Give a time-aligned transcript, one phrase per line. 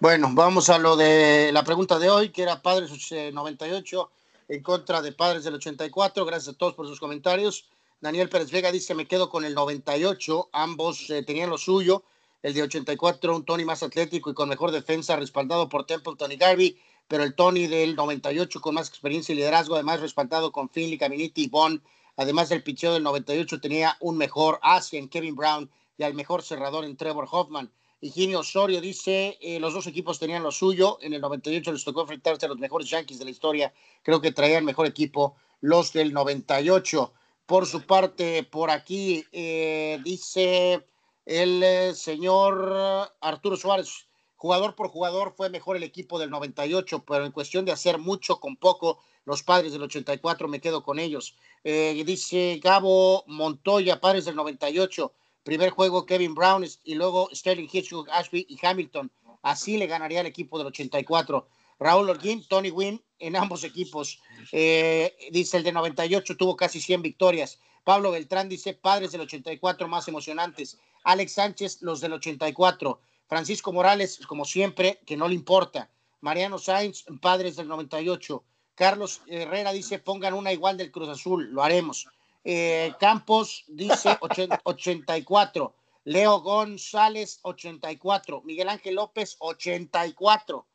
[0.00, 2.92] Bueno, vamos a lo de la pregunta de hoy, que era Padres
[3.32, 4.10] 98
[4.48, 6.24] en contra de Padres del 84.
[6.24, 7.68] Gracias a todos por sus comentarios.
[8.00, 10.50] Daniel Pérez Vega dice, me quedo con el 98.
[10.52, 12.04] Ambos eh, tenían lo suyo.
[12.44, 16.36] El de 84, un Tony más atlético y con mejor defensa, respaldado por Templeton y
[16.36, 20.96] Garvey, pero el Tony del 98 con más experiencia y liderazgo, además respaldado con Finley,
[20.96, 21.82] Caminiti y Bond.
[22.16, 26.44] Además del picheo del 98 tenía un mejor asia en Kevin Brown y al mejor
[26.44, 27.72] cerrador en Trevor Hoffman.
[28.00, 32.02] Higinio Osorio dice, eh, los dos equipos tenían lo suyo, en el 98 les tocó
[32.02, 36.12] enfrentarse a los mejores Yankees de la historia, creo que traían mejor equipo los del
[36.12, 37.12] 98.
[37.44, 40.86] Por su parte, por aquí eh, dice
[41.26, 47.26] el eh, señor Arturo Suárez, jugador por jugador fue mejor el equipo del 98, pero
[47.26, 51.36] en cuestión de hacer mucho con poco, los padres del 84 me quedo con ellos.
[51.64, 58.46] dice Gabo Montoya, padres del 98 Primer juego Kevin Brown y luego Sterling Hitchcock, Ashby
[58.48, 59.10] y Hamilton.
[59.42, 61.48] Así le ganaría el equipo del 84.
[61.78, 64.20] Raúl Orguín, Tony Wynn en ambos equipos.
[64.52, 67.60] Eh, dice el de 98 tuvo casi 100 victorias.
[67.84, 70.78] Pablo Beltrán dice padres del 84 más emocionantes.
[71.04, 73.00] Alex Sánchez, los del 84.
[73.28, 75.90] Francisco Morales, como siempre, que no le importa.
[76.20, 78.44] Mariano Sainz, padres del 98.
[78.74, 82.08] Carlos Herrera dice pongan una igual del Cruz Azul, lo haremos.
[82.50, 84.16] Eh, Campos dice
[84.64, 85.74] 84.
[86.04, 88.40] Leo González, 84.
[88.42, 90.66] Miguel Ángel López, 84.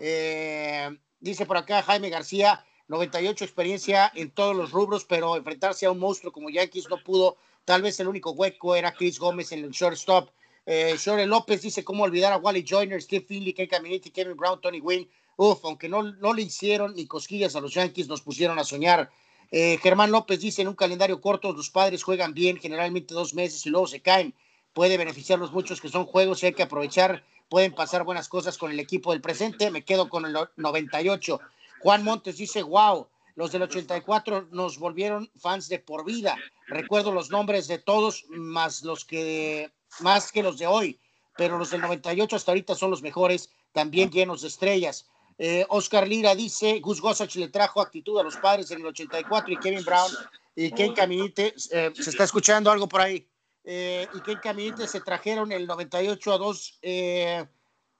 [0.00, 5.92] Eh, dice por acá Jaime García, 98 experiencia en todos los rubros, pero enfrentarse a
[5.92, 7.36] un monstruo como Yankees no pudo.
[7.64, 10.30] Tal vez el único hueco era Chris Gómez en el shortstop.
[10.66, 14.60] Eh, Shore López dice cómo olvidar a Wally Joyner, Steve Finley, Ken Caminiti, Kevin Brown,
[14.60, 15.08] Tony Wynn.
[15.36, 19.12] Uf, aunque no, no le hicieron ni cosquillas a los Yankees, nos pusieron a soñar.
[19.50, 23.66] Eh, Germán López dice, en un calendario corto los padres juegan bien, generalmente dos meses
[23.66, 24.34] y luego se caen.
[24.72, 27.24] Puede beneficiar los muchos que son juegos y hay que aprovechar.
[27.48, 29.70] Pueden pasar buenas cosas con el equipo del presente.
[29.70, 31.40] Me quedo con el 98.
[31.80, 36.36] Juan Montes dice, wow, los del 84 nos volvieron fans de por vida.
[36.68, 41.00] Recuerdo los nombres de todos, más los que más que los de hoy,
[41.36, 45.06] pero los del 98 hasta ahorita son los mejores, también llenos de estrellas.
[45.42, 49.50] Eh, Oscar Lira dice, Gus Gossach le trajo actitud a los padres en el 84
[49.50, 50.12] y Kevin Brown
[50.54, 53.26] y Ken Caminite, eh, se está escuchando algo por ahí,
[53.64, 56.78] eh, y Ken Caminite se trajeron el 98 a 2,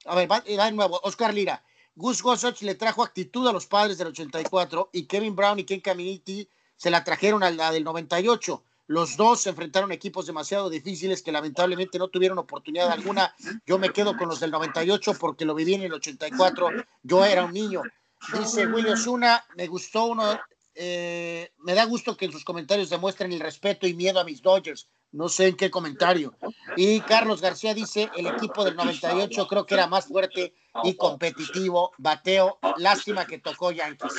[0.05, 1.65] a ver, va, de nuevo, Oscar Lira,
[1.95, 5.81] Gus Gossach le trajo actitud a los padres del 84 y Kevin Brown y Ken
[5.81, 6.47] Caminiti
[6.77, 8.63] se la trajeron a la del 98.
[8.91, 13.33] Los dos se enfrentaron equipos demasiado difíciles que lamentablemente no tuvieron oportunidad alguna.
[13.65, 16.71] Yo me quedo con los del 98 porque lo viví en el 84.
[17.05, 17.83] Yo era un niño.
[18.37, 20.41] Dice Willy Osuna, me gustó uno,
[20.75, 24.43] eh, me da gusto que en sus comentarios demuestren el respeto y miedo a mis
[24.43, 24.89] Dodgers.
[25.13, 26.35] No sé en qué comentario.
[26.77, 30.55] Y Carlos García dice, el equipo del 98 creo que era más fuerte
[30.85, 31.93] y competitivo.
[31.99, 34.15] Bateo, lástima que tocó Yankees.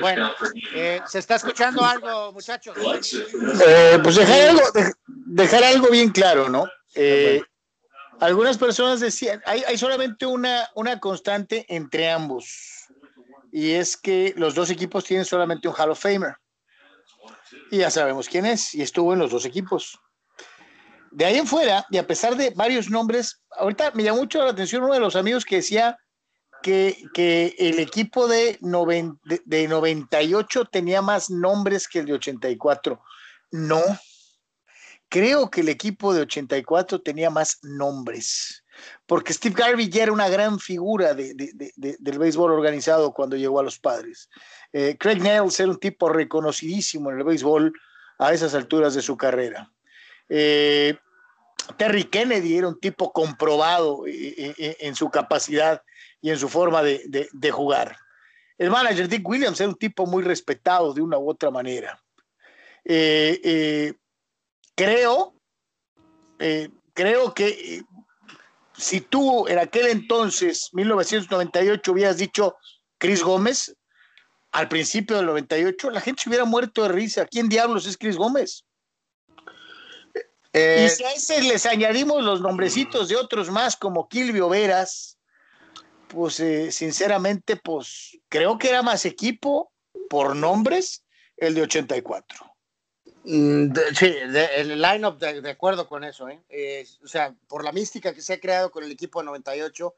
[0.00, 0.30] Bueno,
[0.74, 2.76] eh, ¿se está escuchando algo, muchachos?
[3.66, 4.62] Eh, pues dejar algo,
[5.06, 6.68] dejar algo bien claro, ¿no?
[6.94, 7.42] Eh,
[8.20, 12.77] algunas personas decían, hay, hay solamente una, una constante entre ambos,
[13.52, 16.36] y es que los dos equipos tienen solamente un Hall of Famer.
[17.70, 19.98] Y ya sabemos quién es, y estuvo en los dos equipos
[21.10, 24.50] de ahí en fuera, y a pesar de varios nombres, ahorita me llamó mucho la
[24.50, 25.96] atención uno de los amigos que decía
[26.62, 28.58] que, que el equipo de,
[29.44, 33.00] de, 98 tenía más nombres que el de 84.
[33.52, 33.80] No,
[35.08, 38.64] creo que el equipo de 84 tenía más nombres,
[39.06, 43.62] porque Steve Garvey ya era una gran figura de, del béisbol organizado cuando llegó a
[43.62, 44.28] los padres.
[44.72, 47.72] Eh, Craig Nails era un tipo reconocidísimo en el béisbol
[48.18, 49.72] a esas alturas de su carrera.
[50.28, 50.96] Eh,
[51.78, 55.82] Terry Kennedy era un tipo comprobado eh, en su capacidad
[56.20, 57.96] y en su forma de, jugar.
[58.58, 61.98] El manager Dick Williams era un tipo muy respetado de una u otra manera.
[64.74, 65.34] creo,
[66.94, 67.84] creo que
[68.78, 72.56] si tú en aquel entonces, 1998, hubieras dicho
[72.96, 73.76] Chris Gómez,
[74.52, 77.26] al principio del 98, la gente se hubiera muerto de risa.
[77.26, 78.64] ¿Quién diablos es Chris Gómez?
[80.54, 85.18] y eh, si a ese les añadimos los nombrecitos de otros más, como Kilvio Veras,
[86.08, 89.70] pues eh, sinceramente, pues creo que era más equipo
[90.08, 91.04] por nombres
[91.36, 92.47] el de 84.
[93.24, 94.14] Mm, sí,
[94.56, 96.86] el line-up de, acuerdo con eso, ¿eh?
[97.02, 99.94] o sea, por la mística que se ha creado con el equipo de 98,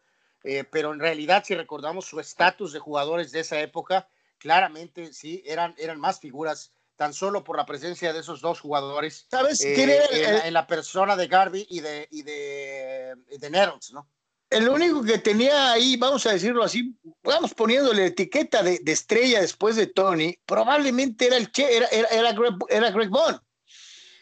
[0.70, 4.08] pero en realidad, si recordamos su estatus de jugadores de esa época,
[4.38, 9.26] claramente sí, eran, eran más figuras tan solo por la presencia de esos dos jugadores.
[9.30, 14.06] ¿Sabes eh, en, la persona de Garvey y de, y de, de Nettles, ¿no?
[14.50, 19.76] El único que tenía ahí, vamos a decirlo así, vamos poniéndole etiqueta de, estrella después
[19.76, 23.40] de Tony, probablemente era el che, era, era, Greg, era Greg Bond.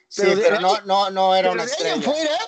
[0.09, 2.01] Sí, pero, no, no, no era una estrella.
[2.01, 2.39] Fuera,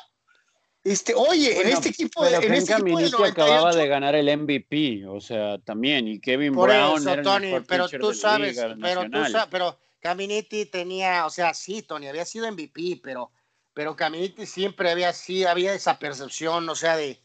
[0.84, 5.20] este, oye, en este equipo pero en este equipo acababa de ganar el MVP, o
[5.20, 9.78] sea, también, y Kevin Brown era Tony, el pero tú sabes, pero tú sabes, pero
[10.00, 13.30] Caminiti tenía, o sea, sí, Tony, había sido MVP, pero,
[13.74, 17.20] pero Caminiti siempre había sido, había esa percepción, o sea, de,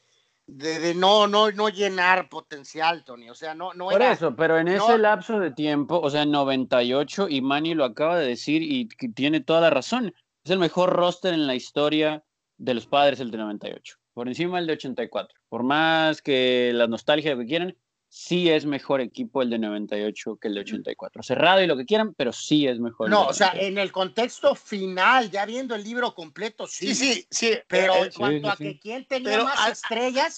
[0.47, 4.67] de, no, no, no llenar potencial, Tony, o sea, no, no Por eso, pero en
[4.67, 8.87] ese lapso de tiempo, o sea, en 98, y Manny lo acaba de decir y
[9.13, 10.13] tiene toda la razón,
[10.43, 12.23] es el mejor roster en la historia
[12.57, 15.39] de los padres el de 98, por encima del de 84.
[15.49, 17.75] Por más que la nostalgia que quieran,
[18.07, 21.23] sí es mejor equipo el de 98 que el de 84.
[21.23, 23.09] Cerrado y lo que quieran, pero sí es mejor.
[23.09, 26.95] No, o sea, en el contexto final, ya viendo el libro completo, sí.
[26.95, 30.37] Sí, sí, Pero en cuanto a que quién tenía más estrellas,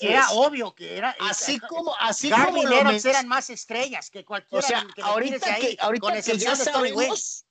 [0.00, 1.16] era obvio que era.
[1.20, 4.64] Así como, así como los eran más estrellas que cualquiera.
[4.64, 7.46] O sea, ahorita que, ahorita que ya sabemos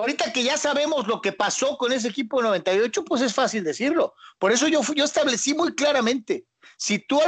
[0.00, 3.64] ahorita que ya sabemos lo que pasó con ese equipo de 98, pues es fácil
[3.64, 4.14] decirlo.
[4.38, 6.46] Por eso yo, yo establecí muy claramente,
[6.76, 7.20] si tú,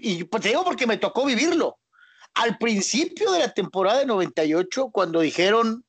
[0.00, 1.78] y pues te digo porque me tocó vivirlo,
[2.34, 5.84] al principio de la temporada de 98, cuando dijeron,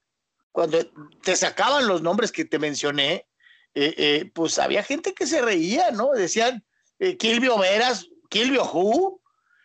[0.51, 0.79] cuando
[1.21, 3.27] te sacaban los nombres que te mencioné,
[3.73, 6.11] eh, eh, pues había gente que se reía, ¿no?
[6.11, 6.63] Decían,
[6.99, 9.19] eh, Kilvio Veras, Kilvio Who.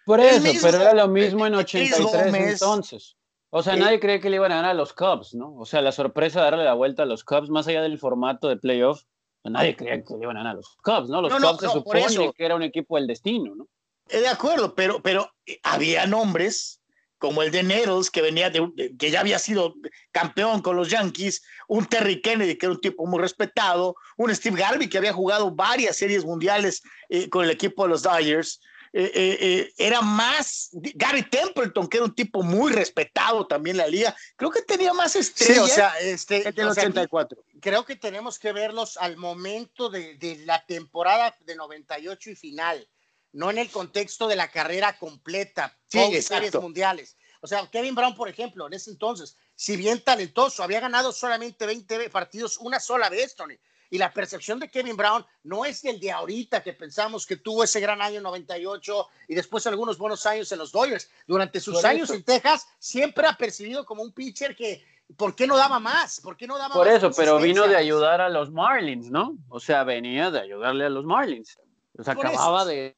[0.04, 3.16] Por eso, pero era lo mismo en 83 entonces.
[3.50, 5.54] O sea, nadie cree que le iban a ganar a los Cubs, ¿no?
[5.56, 8.48] O sea, la sorpresa de darle la vuelta a los Cubs, más allá del formato
[8.48, 9.02] de playoff,
[9.42, 11.20] pues nadie creía que le iban a ganar a los Cubs, ¿no?
[11.20, 13.66] Los Cubs se supone que era un equipo del destino, ¿no?
[14.06, 16.80] De acuerdo, pero, pero eh, había nombres
[17.18, 19.74] como el de Nettles, que venía de, que ya había sido
[20.10, 24.58] campeón con los Yankees, un Terry Kennedy, que era un tipo muy respetado, un Steve
[24.58, 28.60] Garvey, que había jugado varias series mundiales eh, con el equipo de los Dodgers,
[28.92, 33.82] eh, eh, eh, era más Gary Templeton, que era un tipo muy respetado también en
[33.82, 34.16] la liga.
[34.36, 35.60] Creo que tenía más estrellas.
[35.60, 37.44] o sea, este, el 84.
[37.60, 42.88] creo que tenemos que verlos al momento de, de, la temporada de 98 y final,
[43.32, 47.16] no en el contexto de la carrera completa, sí, series mundiales.
[47.42, 51.64] O sea, Kevin Brown, por ejemplo, en ese entonces, si bien talentoso, había ganado solamente
[51.64, 53.56] 20 partidos una sola vez, Tony
[53.90, 57.64] y la percepción de Kevin Brown no es el de ahorita que pensamos que tuvo
[57.64, 61.10] ese gran año 98 y después algunos buenos años en los Dodgers.
[61.26, 64.84] Durante sus años en Texas siempre ha percibido como un pitcher que
[65.16, 66.20] ¿por qué no daba más?
[66.20, 69.36] ¿Por qué no daba Por eso, pero vino de ayudar a los Marlins, ¿no?
[69.48, 71.58] O sea, venía de ayudarle a los Marlins.
[71.98, 72.94] O sea, acababa de,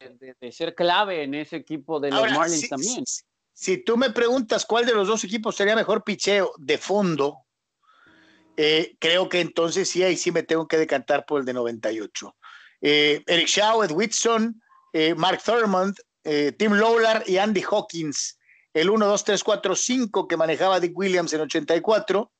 [0.51, 3.05] ser clave en ese equipo de los Marlins también.
[3.07, 7.39] Si, si, tú me preguntas cuál de los dos equipos sería mejor picheo de fondo,
[8.57, 12.37] eh, creo que entonces sí, ahí sí me tengo que decantar por el de 98.
[12.81, 14.61] Eh, Eric Shaw, Ed Whitson,
[14.93, 15.97] eh, Mark Thurmond,
[16.57, 18.39] Tim Lawler y Andy Hawkins.
[18.73, 22.31] El 1, 2, 3, 4, 5 que manejaba Dick Williams en 84.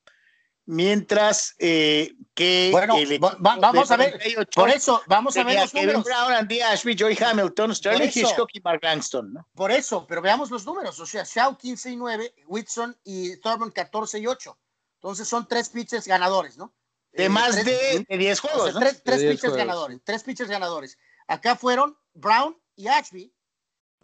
[0.65, 2.69] Mientras que.
[2.71, 2.95] Bueno,
[3.41, 4.21] vamos a ver.
[4.55, 6.05] por eso, vamos a ver los números.
[6.05, 9.33] Brown, Andy Ashby, Hamilton, Sterling Hitchcock y Mark Langston.
[9.33, 9.49] ¿no?
[9.55, 11.01] Por eso, pero veamos los números.
[11.01, 14.57] O sea, Shaw 15 y 9, Whitson y Thurmond 14 y 8.
[15.03, 16.73] Entonces son tres pitchers ganadores, ¿no?
[17.13, 18.75] De eh, más de 10 juegos.
[19.03, 20.97] Tres, pitchers ganadores, tres pitchers ganadores.
[21.27, 23.35] Acá fueron Brown y Ashby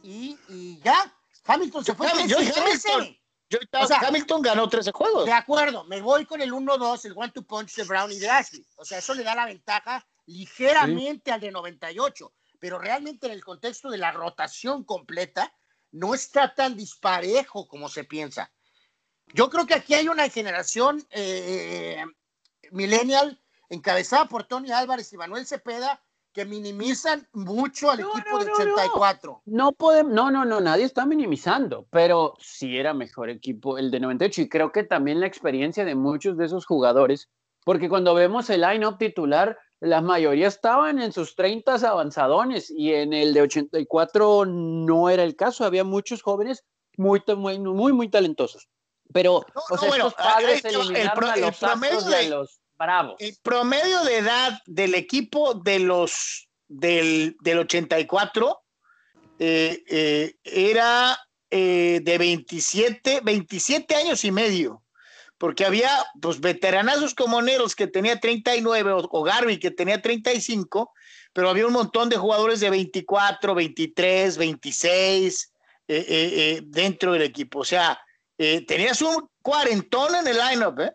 [0.02, 1.14] y, ya.
[1.44, 2.08] Hamilton se fue.
[2.10, 3.16] Hamilton,
[4.02, 5.24] Hamilton ganó 13 juegos.
[5.24, 8.66] De acuerdo, me voy con el 1-2, el one-two punch de Brown y de Ashby.
[8.76, 13.44] O sea, eso le da la ventaja ligeramente al de 98, pero realmente en el
[13.44, 15.54] contexto de la rotación completa
[15.92, 18.52] no está tan disparejo como se piensa.
[19.34, 22.04] Yo creo que aquí hay una generación eh,
[22.70, 29.42] millennial encabezada por Tony Álvarez y Manuel Cepeda que minimizan mucho al equipo de 84.
[29.46, 34.00] No, podemos, no, no, no, nadie está minimizando, pero sí era mejor equipo el de
[34.00, 37.28] 98 y creo que también la experiencia de muchos de esos jugadores,
[37.64, 43.12] porque cuando vemos el line-up titular, la mayoría estaban en sus 30 avanzadones y en
[43.12, 46.64] el de 84 no era el caso, había muchos jóvenes
[46.96, 48.68] muy, muy, muy, muy talentosos.
[49.12, 53.16] Pero o sea, estos padres el, eliminaron el, promedio de, los bravos.
[53.18, 58.60] El promedio de edad del equipo de los del, del 84
[59.38, 61.18] eh, eh, era
[61.50, 64.82] eh, de 27, 27 años y medio.
[65.38, 70.92] Porque había pues veteranazos como Neros que tenía 39 o, o Garvey que tenía 35,
[71.32, 75.52] pero había un montón de jugadores de 24, 23, 26
[76.66, 77.60] dentro del equipo.
[77.60, 77.98] O sea,
[78.38, 80.94] eh, tenías un cuarentón en el lineup, ¿eh?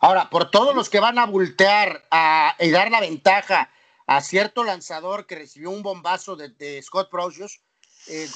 [0.00, 3.70] Ahora, por todos los que van a voltear a, y dar la ventaja
[4.06, 7.60] a cierto lanzador que recibió un bombazo de, Scott Procius,
[8.06, 8.28] eh,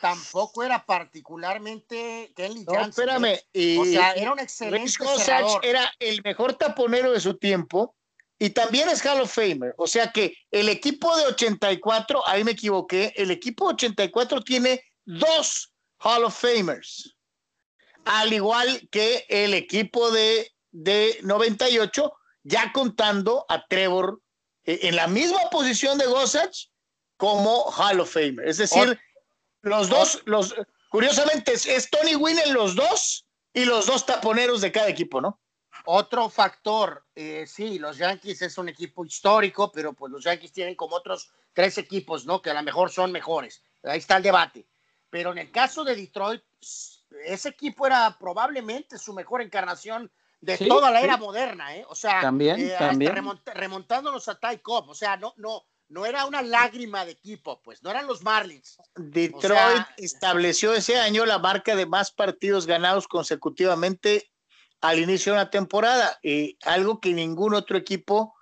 [0.00, 3.40] tampoco era particularmente Kenley no, espérame.
[3.54, 3.78] ¿eh?
[3.80, 4.92] o sea, era un excelente
[5.62, 7.94] era el mejor taponero de su tiempo
[8.38, 9.74] y también es Hall of Famer.
[9.78, 14.82] O sea que el equipo de 84, ahí me equivoqué, el equipo de 84 tiene
[15.06, 17.13] dos Hall of Famers,
[18.04, 24.20] al igual que el equipo de, de 98, ya contando a Trevor
[24.64, 26.70] eh, en la misma posición de Gossage
[27.16, 28.46] como Hall of Famer.
[28.46, 28.98] Es decir,
[29.62, 30.54] los dos, los,
[30.88, 35.40] curiosamente es, Tony Wynn en los dos y los dos taponeros de cada equipo, ¿no?
[35.86, 40.74] Otro factor, eh, sí, los Yankees es un equipo histórico, pero pues los Yankees tienen
[40.74, 42.40] como otros tres equipos, ¿no?
[42.40, 43.62] Que a lo mejor son mejores.
[43.82, 44.66] Ahí está el debate.
[45.10, 46.42] Pero en el caso de Detroit,
[47.24, 51.84] ese equipo era probablemente su mejor encarnación de toda la era moderna, ¿eh?
[51.88, 53.14] O sea, también, eh, también.
[53.54, 57.82] remontándonos a Ty Cobb, o sea, no, no, no era una lágrima de equipo, pues,
[57.82, 58.76] no eran los Marlins.
[58.94, 64.30] Detroit estableció ese año la marca de más partidos ganados consecutivamente
[64.82, 68.34] al inicio de una temporada, eh, algo que ningún otro equipo,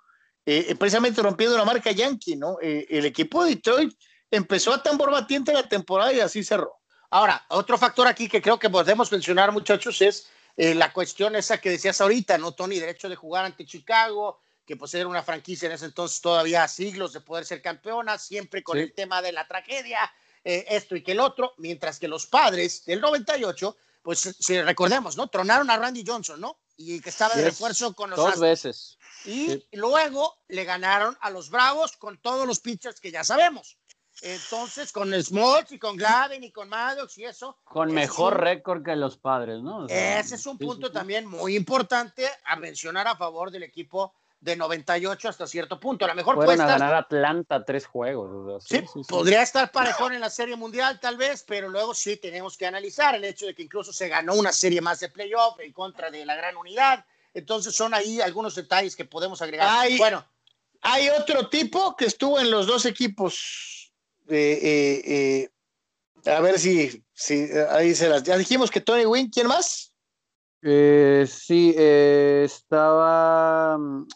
[0.45, 2.57] eh, precisamente rompiendo la marca Yankee, ¿no?
[2.59, 3.93] el equipo de Detroit
[4.29, 6.82] empezó a tambor batiente la temporada y así cerró.
[7.13, 10.25] Ahora, otro factor aquí que creo que podemos mencionar, muchachos, es
[10.57, 12.79] eh, la cuestión esa que decías ahorita, ¿no, Tony?
[12.79, 17.13] Derecho de jugar ante Chicago, que pues era una franquicia en ese entonces todavía siglos
[17.13, 20.11] de poder ser campeona, siempre con el tema de la tragedia,
[20.43, 25.15] eh, esto y que el otro, mientras que los padres del 98, pues si recordemos,
[25.15, 25.27] ¿no?
[25.27, 26.57] Tronaron a Randy Johnson, ¿no?
[26.77, 28.97] Y que estaba de refuerzo con los Dos veces.
[29.25, 33.77] Y luego le ganaron a los Bravos con todos los pitchers que ya sabemos.
[34.21, 37.57] Entonces, con Smoltz y con Glavin y con Maddox y eso.
[37.63, 39.87] Con mejor récord que los padres, ¿no?
[39.87, 45.29] ese es un punto también muy importante a mencionar a favor del equipo de 98
[45.29, 46.05] hasta cierto punto.
[46.05, 48.63] A lo mejor puede ganar Atlanta tres juegos.
[48.65, 52.65] sí, podría estar parejón en la Serie Mundial tal vez, pero luego sí tenemos que
[52.65, 56.11] analizar el hecho de que incluso se ganó una serie más de playoff en contra
[56.11, 57.05] de la gran unidad.
[57.33, 59.67] Entonces son ahí algunos detalles que podemos agregar.
[59.71, 60.25] Hay, bueno,
[60.81, 63.72] hay otro tipo que estuvo en los dos equipos
[64.29, 65.49] eh,
[66.25, 68.23] eh, a ver si, si ahí se las.
[68.23, 69.93] Ya dijimos que Tony Wynn, ¿quién más?
[70.61, 73.77] Eh, sí, estaba.
[73.77, 74.07] Mm,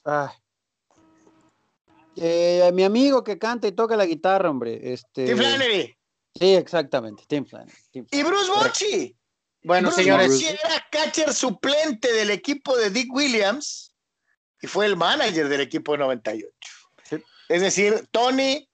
[2.74, 4.94] mi amigo que canta y toca la guitarra, hombre.
[4.94, 5.26] Este...
[5.26, 5.98] Tim Flannery.
[6.34, 7.78] Sí, exactamente, Tim Flannery.
[7.94, 9.16] Y Bruce Bochy.
[9.64, 10.30] Bueno, señores.
[10.30, 13.94] Bochy era catcher suplente del equipo de Dick Williams
[14.62, 16.50] y fue el manager del equipo de 98.
[17.50, 18.68] Es decir, Tony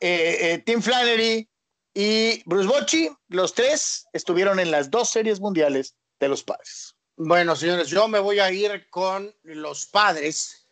[0.00, 1.48] eh, eh, Tim Flannery
[1.94, 6.94] y Bruce Bochy, los tres estuvieron en las dos series mundiales de los padres.
[7.16, 10.66] Bueno, señores, yo me voy a ir con los padres.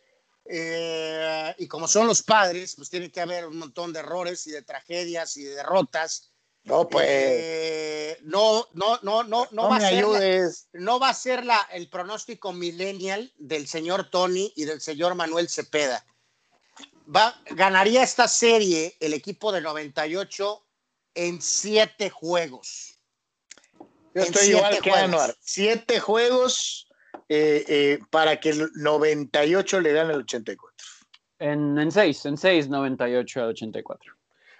[0.49, 4.51] Eh, y como son los padres, pues tiene que haber un montón de errores y
[4.51, 6.31] de tragedias y de derrotas.
[6.63, 8.17] No, pues.
[8.23, 10.05] no, no, no, no, no, va a ser
[10.73, 15.47] no va a ser la, el pronóstico millennial del señor Tony y del señor Manuel
[15.47, 16.05] Cepeda
[17.51, 20.63] ganaría esta serie el equipo de 98
[21.15, 22.99] en siete juegos.
[24.13, 25.35] Yo estoy igual que Anuar.
[25.39, 26.87] Siete juegos
[27.29, 30.87] eh, eh, para que el 98 le gane el 84.
[31.39, 34.13] En, en seis, en seis, 98 al 84.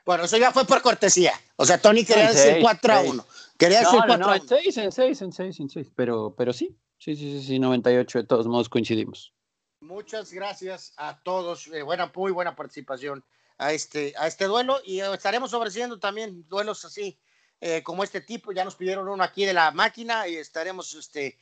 [0.05, 1.33] Bueno, eso ya fue por cortesía.
[1.57, 3.25] O sea, Tony quería decir 4 a 1.
[3.57, 5.87] Quería decir 4 no, en 6, en 6, en 6, en 6.
[5.95, 9.33] Pero, pero sí, sí, sí, sí, 98 de todos modos coincidimos.
[9.81, 11.67] Muchas gracias a todos.
[11.67, 13.23] Eh, buena, muy buena participación
[13.57, 17.19] a este, a este duelo y eh, estaremos ofreciendo también duelos así
[17.61, 18.51] eh, como este tipo.
[18.51, 21.37] Ya nos pidieron uno aquí de la máquina y estaremos, este,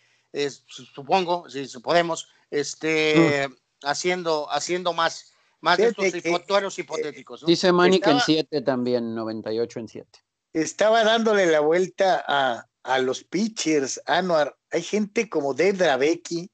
[0.67, 3.55] supongo, si podemos, este, mm.
[3.83, 7.45] haciendo, haciendo más, más de estos duelos hipotéticos.
[7.45, 10.19] Dice Manny que en 7 también, 98 en 7.
[10.51, 14.57] Estaba dándole la vuelta a, a los pitchers, Anuar.
[14.71, 16.49] Hay gente como Dave Dravecki,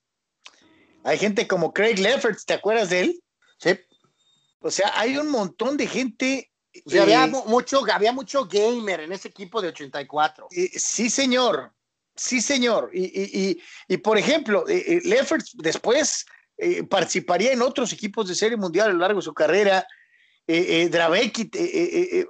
[1.03, 3.23] hay gente como Craig Lefferts, ¿te acuerdas de él?
[3.57, 3.79] Sí.
[4.59, 6.51] O sea, hay un montón de gente.
[6.99, 10.47] había, eh, mucho, había mucho gamer en ese equipo de 84.
[10.75, 11.73] sí, señor.
[12.15, 12.91] Sí, señor.
[12.93, 13.57] Y,
[14.03, 16.25] por ejemplo, eh, eh, Lefferts después
[16.89, 19.85] participaría en otros equipos de serie mundial a lo largo de su carrera.
[20.45, 21.49] Eh, Dravecki,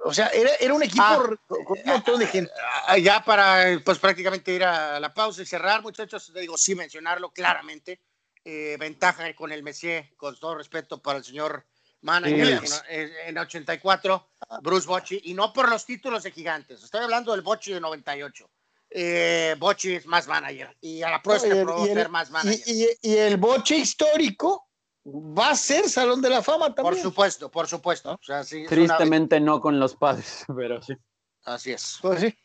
[0.04, 2.52] o sea, era, un equipo ah, con un montón de gente.
[2.86, 7.32] Ah, ya para, pues prácticamente ir a la pausa y cerrar, muchachos, digo, sí mencionarlo
[7.32, 8.00] claramente
[8.44, 11.66] eh, ventaja con el Messier, con todo respeto para el señor
[12.00, 14.28] manager en, 84,
[14.62, 18.50] Bruce Bocci, y no por los títulos de gigantes, estoy hablando del Bocci de 98.
[18.94, 22.60] Eh, Bocci es más manager y a la prueba ser más manager.
[23.00, 24.68] Y, el Bocci histórico
[25.06, 26.96] va a ser Salón de la Fama también.
[26.96, 28.12] Por supuesto, por supuesto.
[28.12, 30.94] O sea, sí, es una- Tristemente no con los padres, pero sí.
[31.44, 31.98] Así es.
[32.02, 32.36] Pues sí.